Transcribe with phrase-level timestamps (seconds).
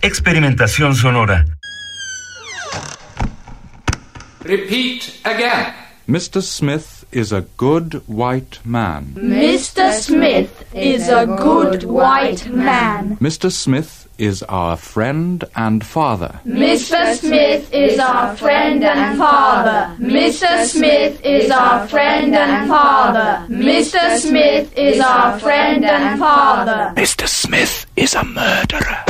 [0.00, 1.44] Experimentación sonora.
[4.44, 5.74] Repeat again.
[6.08, 6.40] Mr.
[6.40, 9.14] Smith is a good white man.
[9.16, 9.92] Mr.
[9.92, 13.16] Smith is a good white man.
[13.16, 13.50] Mr.
[13.50, 16.40] Smith is our friend and father.
[16.44, 17.14] Mr.
[17.14, 19.96] Smith is our friend and father.
[20.00, 20.64] Mr.
[20.64, 23.46] Smith is our friend and father.
[23.48, 24.18] Mr.
[24.18, 26.92] Smith is our friend and father.
[26.96, 27.28] Mr.
[27.28, 29.04] Smith is a murderer.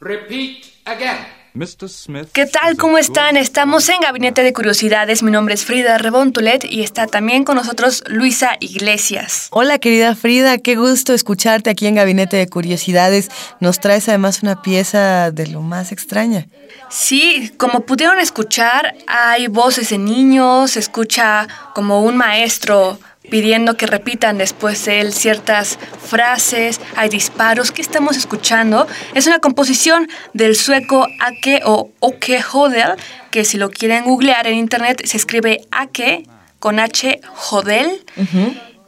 [0.00, 1.26] Repeat again.
[1.56, 1.88] Mr.
[1.88, 2.28] Smith.
[2.32, 2.76] ¿Qué tal?
[2.76, 3.38] ¿Cómo están?
[3.38, 5.22] Estamos en Gabinete de Curiosidades.
[5.22, 9.48] Mi nombre es Frida Rebontulet y está también con nosotros Luisa Iglesias.
[9.50, 13.30] Hola querida Frida, qué gusto escucharte aquí en Gabinete de Curiosidades.
[13.60, 16.46] Nos traes además una pieza de lo más extraña.
[16.90, 22.98] Sí, como pudieron escuchar, hay voces de niños, se escucha como un maestro
[23.30, 27.72] pidiendo que repitan después de él ciertas frases, hay disparos.
[27.72, 28.86] ¿Qué estamos escuchando?
[29.14, 32.92] Es una composición del sueco Ake o Oke Hodel,
[33.30, 36.24] que si lo quieren googlear en internet se escribe Ake
[36.58, 38.04] con H Hodel.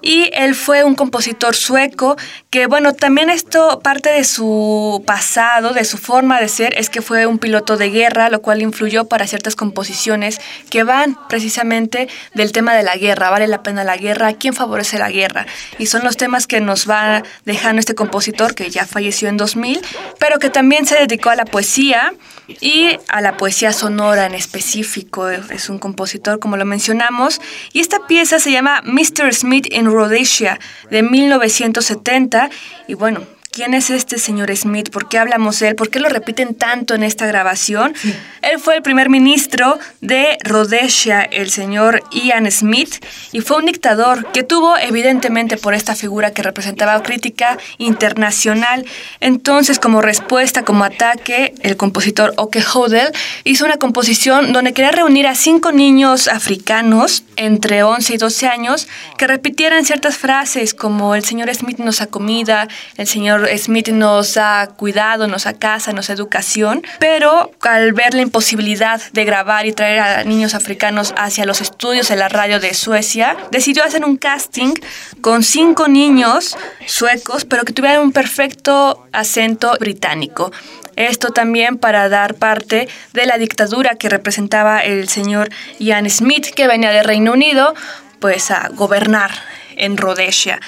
[0.01, 2.17] Y él fue un compositor sueco
[2.51, 7.03] que, bueno, también esto parte de su pasado, de su forma de ser, es que
[7.03, 12.53] fue un piloto de guerra, lo cual influyó para ciertas composiciones que van precisamente del
[12.53, 13.31] tema de la guerra.
[13.31, 14.35] ¿Vale la pena la guerra?
[14.35, 15.47] ¿Quién favorece la guerra?
[15.79, 19.81] Y son los temas que nos va dejando este compositor que ya falleció en 2000,
[20.19, 22.13] pero que también se dedicó a la poesía
[22.61, 25.29] y a la poesía sonora en específico.
[25.29, 27.41] Es un compositor, como lo mencionamos.
[27.73, 29.35] Y esta pieza se llama Mr.
[29.35, 30.59] Smith in Rhodesia,
[30.91, 32.51] de 1970.
[32.87, 33.23] Y bueno,
[33.59, 34.89] ¿quién es este señor Smith?
[34.89, 35.75] ¿Por qué hablamos de él?
[35.75, 37.93] ¿Por qué lo repiten tanto en esta grabación?
[38.41, 44.31] Él fue el primer ministro de Rhodesia, el señor Ian Smith, y fue un dictador
[44.31, 48.87] que tuvo, evidentemente, por esta figura que representaba crítica internacional.
[49.19, 53.11] Entonces, como respuesta, como ataque, el compositor Oke Hodel
[53.43, 58.89] hizo una composición donde quería reunir a cinco niños africanos entre 11 y 12 años
[59.17, 64.35] que repitieran ciertas frases como el señor Smith nos da comida, el señor Smith nos
[64.35, 69.67] da cuidado, nos da casa, nos da educación, pero al ver la imposibilidad de grabar
[69.67, 74.05] y traer a niños africanos hacia los estudios de la radio de Suecia, decidió hacer
[74.05, 74.75] un casting
[75.21, 80.53] con cinco niños suecos, pero que tuvieran un perfecto acento británico.
[80.97, 85.49] Esto también para dar parte de la dictadura que representaba el señor
[85.79, 87.75] Ian Smith, que venía de Reino Unido,
[88.19, 89.31] pues a gobernar
[89.79, 90.61] en Rhodesia.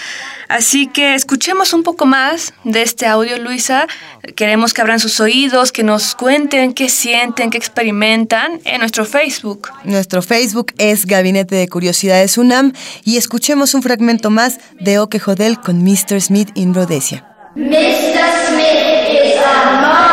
[0.49, 3.87] Así que escuchemos un poco más de este audio, Luisa.
[4.35, 9.69] Queremos que abran sus oídos, que nos cuenten qué sienten, qué experimentan en nuestro Facebook.
[9.85, 12.73] Nuestro Facebook es Gabinete de Curiosidades UNAM
[13.05, 16.21] y escuchemos un fragmento más de Oke Hodel con Mr.
[16.21, 17.25] Smith in Rhodesia.
[17.55, 18.49] Mr.
[18.49, 20.10] Smith is a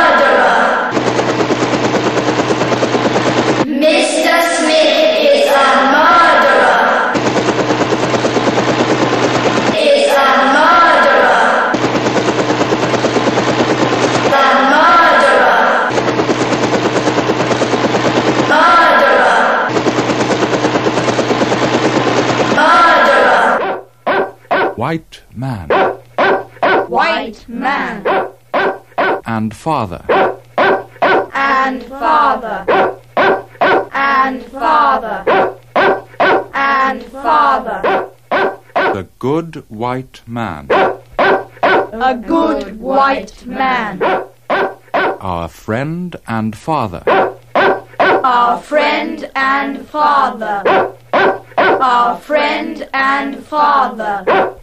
[24.87, 25.67] White man
[26.87, 28.05] White man
[29.25, 30.05] and father.
[31.33, 32.65] and father
[33.91, 35.57] and father
[36.53, 38.09] and father.
[38.75, 40.69] The good white man.
[40.71, 44.01] A good white man.
[45.19, 47.03] Our friend and father.
[47.99, 50.95] Our friend and father.
[51.57, 54.56] Our friend and father.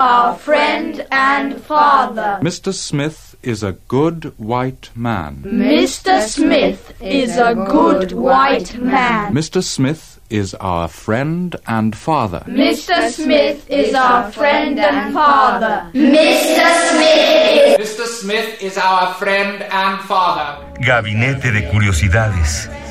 [0.00, 2.38] Our friend and father.
[2.42, 2.72] Mr.
[2.72, 5.42] Smith is a good white man.
[5.46, 6.20] Mr.
[6.22, 9.34] Smith is a good white man.
[9.34, 9.62] Mr.
[9.62, 12.42] Smith is our friend and father.
[12.48, 13.10] Mr.
[13.10, 15.90] Smith is our friend and father.
[15.92, 16.66] Mr.
[16.90, 18.06] Smith is Mr.
[18.06, 20.64] Smith is our friend and father.
[20.80, 22.83] Gabinete de Curiosidades.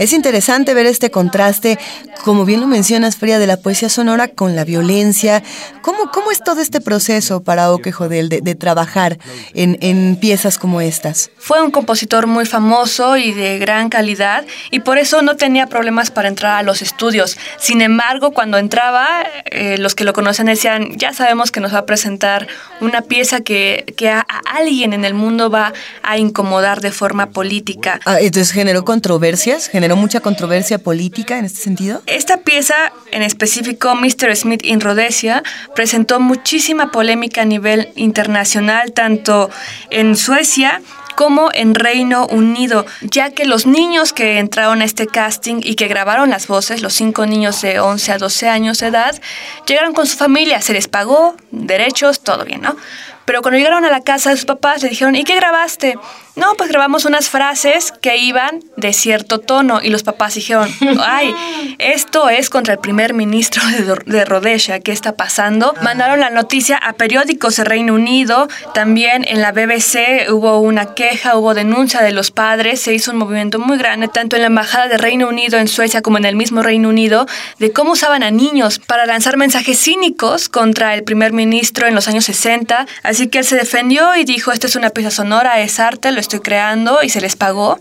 [0.00, 1.78] Es interesante ver este contraste,
[2.24, 5.42] como bien lo mencionas, Fría, de la poesía sonora con la violencia.
[5.82, 9.18] ¿Cómo, cómo es todo este proceso para Oke Jodel de, de trabajar
[9.52, 11.30] en, en piezas como estas?
[11.36, 16.10] Fue un compositor muy famoso y de gran calidad y por eso no tenía problemas
[16.10, 17.36] para entrar a los estudios.
[17.58, 19.06] Sin embargo, cuando entraba,
[19.50, 22.48] eh, los que lo conocen decían, ya sabemos que nos va a presentar
[22.80, 27.26] una pieza que, que a, a alguien en el mundo va a incomodar de forma
[27.26, 28.00] política.
[28.06, 32.02] Ah, entonces generó controversias, generó mucha controversia política en este sentido.
[32.06, 32.74] Esta pieza,
[33.10, 34.34] en específico Mr.
[34.36, 35.42] Smith in Rhodesia,
[35.74, 39.50] presentó muchísima polémica a nivel internacional, tanto
[39.90, 40.80] en Suecia
[41.20, 45.86] como en Reino Unido, ya que los niños que entraron a este casting y que
[45.86, 49.20] grabaron las voces, los cinco niños de 11 a 12 años de edad,
[49.66, 52.74] llegaron con su familia, se les pagó derechos, todo bien, ¿no?
[53.24, 55.96] Pero cuando llegaron a la casa de sus papás, le dijeron, ¿y qué grabaste?
[56.36, 60.70] No, pues grabamos unas frases que iban de cierto tono y los papás dijeron,
[61.00, 61.34] ay,
[61.78, 65.74] esto es contra el primer ministro de, de Rhodesia, ¿qué está pasando?
[65.82, 71.36] Mandaron la noticia a periódicos de Reino Unido, también en la BBC hubo una queja,
[71.36, 74.88] hubo denuncia de los padres, se hizo un movimiento muy grande, tanto en la Embajada
[74.88, 77.26] de Reino Unido en Suecia como en el mismo Reino Unido,
[77.58, 82.08] de cómo usaban a niños para lanzar mensajes cínicos contra el primer ministro en los
[82.08, 85.80] años 60, así que él se defendió y dijo, esto es una pieza sonora, es
[85.80, 87.78] arte, lo estoy creando y se les pagó.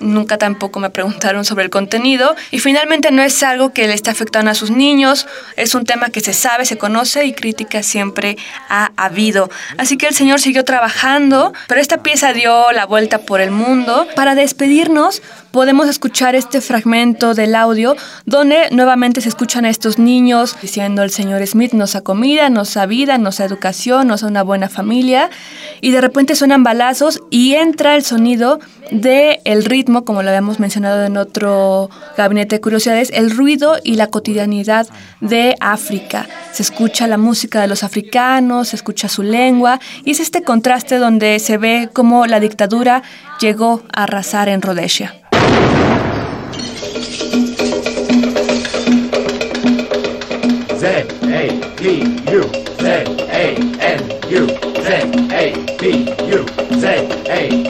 [0.00, 4.10] Nunca tampoco me preguntaron sobre el contenido y finalmente no es algo que le esté
[4.10, 8.36] afectando a sus niños, es un tema que se sabe, se conoce y crítica siempre
[8.68, 9.48] ha habido.
[9.78, 14.08] Así que el señor siguió trabajando, pero esta pieza dio la vuelta por el mundo.
[14.16, 17.94] Para despedirnos podemos escuchar este fragmento del audio
[18.24, 22.74] donde nuevamente se escuchan a estos niños diciendo el señor Smith nos da comida, nos
[22.74, 25.30] da vida, nos da educación, nos da una buena familia
[25.80, 28.60] y de repente suenan balazos y entra el sonido
[28.90, 33.96] del el ritmo, como lo habíamos mencionado en otro gabinete de curiosidades, el ruido y
[33.96, 34.86] la cotidianidad
[35.20, 36.26] de África.
[36.52, 40.96] Se escucha la música de los africanos, se escucha su lengua y es este contraste
[40.96, 43.02] donde se ve cómo la dictadura
[43.40, 45.21] llegó a arrasar en Rhodesia.
[50.82, 50.84] Z
[51.22, 51.44] A
[51.76, 52.42] P U
[52.80, 52.86] Z
[53.28, 53.46] A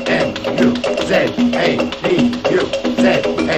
[0.09, 0.71] N U
[1.09, 1.19] Z
[1.55, 1.69] A
[2.03, 2.13] P
[2.51, 2.63] U
[3.03, 3.52] Z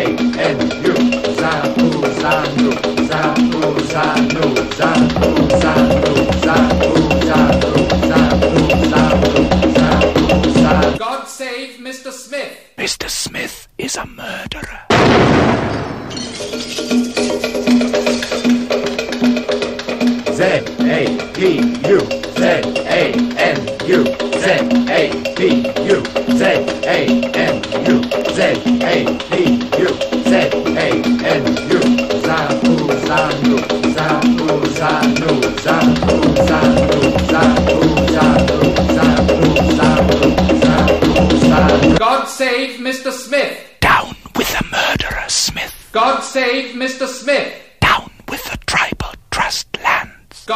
[21.05, 21.59] A P
[21.91, 22.01] U
[22.39, 22.45] Z
[22.89, 24.05] A N U
[24.41, 24.47] Z
[24.89, 25.03] A
[25.37, 25.41] P
[25.85, 25.99] U
[26.33, 26.43] Z
[26.87, 26.99] A
[27.35, 27.97] N U
[28.33, 28.41] Z
[28.81, 29.33] A P
[29.77, 29.89] U
[30.25, 30.91] Z A
[31.29, 31.81] N U
[32.25, 32.75] Zabu
[33.05, 33.57] Zanu
[33.97, 34.49] Zabu
[34.79, 35.33] Zanu
[35.65, 36.17] Zabu
[36.49, 37.75] Zanu Zabu
[38.13, 38.59] Zanu
[38.97, 40.19] Zabu Zanu
[40.57, 43.13] Zabu Zanu God save Mr.
[43.13, 43.59] Smith!
[43.81, 45.91] Down with the murderer, Smith!
[45.93, 47.07] God save Mr.
[47.07, 47.64] Smith!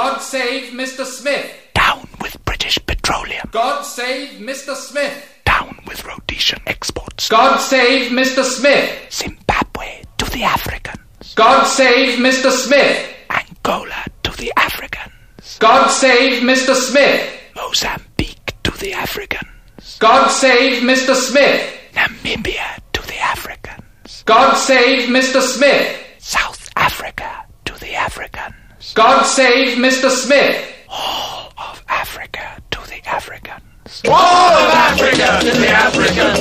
[0.08, 1.04] God save Mr.
[1.04, 1.54] Smith.
[1.74, 3.46] Down with British petroleum.
[3.50, 4.74] God save Mr.
[4.74, 5.14] Smith.
[5.44, 7.28] Down with Rhodesian exports.
[7.28, 8.42] God save Mr.
[8.42, 8.90] Smith.
[9.12, 11.34] Zimbabwe to the Africans.
[11.34, 12.50] God save Mr.
[12.50, 13.06] Smith.
[13.28, 15.58] Angola to the Africans.
[15.58, 16.74] God save Mr.
[16.74, 17.30] Smith.
[17.54, 19.98] Mozambique to the Africans.
[19.98, 21.14] God save Mr.
[21.14, 21.70] Smith.
[21.92, 24.22] Namibia to the Africans.
[24.24, 25.42] God save Mr.
[25.42, 26.02] Smith.
[26.18, 28.54] South Africa to the Africans.
[28.94, 30.10] God save Mr.
[30.10, 30.74] Smith.
[30.88, 34.02] All of Africa to the Africans.
[34.08, 36.38] All of Africa to the Africans.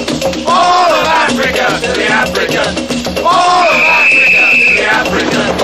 [0.48, 2.78] All of Africa to the Africans.
[3.20, 5.62] All of Africa to the Africans.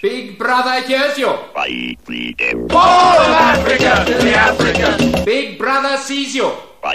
[0.00, 1.28] Big brother hears you.
[1.28, 5.24] All of Africa to the Africans.
[5.24, 6.44] Big brother sees you.
[6.44, 6.92] All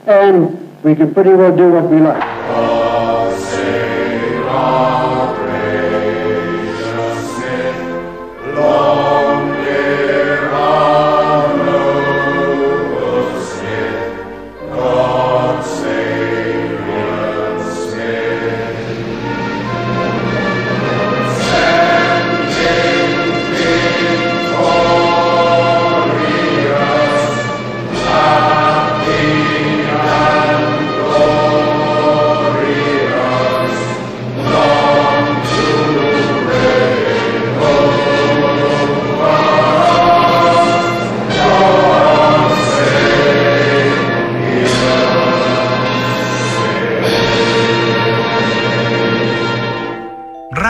[0.07, 2.82] and we can pretty well do what we like.